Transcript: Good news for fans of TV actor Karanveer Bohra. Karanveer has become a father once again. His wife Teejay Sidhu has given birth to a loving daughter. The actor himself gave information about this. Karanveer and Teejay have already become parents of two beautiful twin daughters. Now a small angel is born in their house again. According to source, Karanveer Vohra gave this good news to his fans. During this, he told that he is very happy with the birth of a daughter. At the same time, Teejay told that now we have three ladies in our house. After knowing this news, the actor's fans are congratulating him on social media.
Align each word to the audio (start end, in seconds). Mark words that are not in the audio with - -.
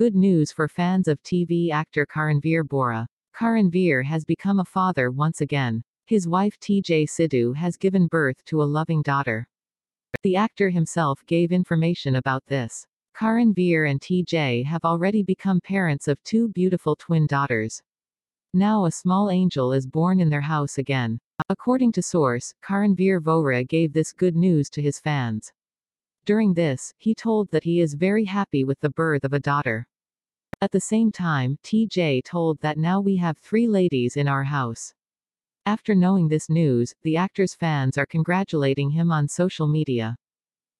Good 0.00 0.14
news 0.14 0.50
for 0.50 0.66
fans 0.66 1.08
of 1.08 1.22
TV 1.22 1.70
actor 1.70 2.06
Karanveer 2.06 2.64
Bohra. 2.64 3.06
Karanveer 3.38 4.02
has 4.02 4.24
become 4.24 4.58
a 4.58 4.64
father 4.64 5.10
once 5.10 5.42
again. 5.42 5.84
His 6.06 6.26
wife 6.26 6.58
Teejay 6.58 7.06
Sidhu 7.06 7.54
has 7.54 7.76
given 7.76 8.06
birth 8.06 8.42
to 8.46 8.62
a 8.62 8.72
loving 8.78 9.02
daughter. 9.02 9.46
The 10.22 10.36
actor 10.36 10.70
himself 10.70 11.20
gave 11.26 11.52
information 11.52 12.16
about 12.16 12.46
this. 12.46 12.86
Karanveer 13.14 13.90
and 13.90 14.00
Teejay 14.00 14.64
have 14.64 14.86
already 14.86 15.22
become 15.22 15.60
parents 15.60 16.08
of 16.08 16.22
two 16.22 16.48
beautiful 16.48 16.96
twin 16.96 17.26
daughters. 17.26 17.82
Now 18.54 18.86
a 18.86 18.90
small 18.90 19.28
angel 19.28 19.70
is 19.74 19.86
born 19.86 20.18
in 20.18 20.30
their 20.30 20.40
house 20.40 20.78
again. 20.78 21.20
According 21.50 21.92
to 21.92 22.02
source, 22.02 22.54
Karanveer 22.64 23.20
Vohra 23.20 23.68
gave 23.68 23.92
this 23.92 24.14
good 24.14 24.34
news 24.34 24.70
to 24.70 24.80
his 24.80 24.98
fans. 24.98 25.52
During 26.24 26.54
this, 26.54 26.94
he 26.96 27.14
told 27.14 27.50
that 27.50 27.64
he 27.64 27.80
is 27.80 27.94
very 27.94 28.24
happy 28.24 28.64
with 28.64 28.80
the 28.80 28.90
birth 28.90 29.24
of 29.24 29.34
a 29.34 29.40
daughter. 29.40 29.86
At 30.62 30.72
the 30.72 30.80
same 30.80 31.10
time, 31.10 31.56
Teejay 31.62 32.22
told 32.22 32.60
that 32.60 32.76
now 32.76 33.00
we 33.00 33.16
have 33.16 33.38
three 33.38 33.66
ladies 33.66 34.16
in 34.16 34.28
our 34.28 34.44
house. 34.44 34.92
After 35.64 35.94
knowing 35.94 36.28
this 36.28 36.50
news, 36.50 36.94
the 37.02 37.16
actor's 37.16 37.54
fans 37.54 37.96
are 37.96 38.04
congratulating 38.04 38.90
him 38.90 39.10
on 39.10 39.26
social 39.26 39.66
media. 39.66 40.16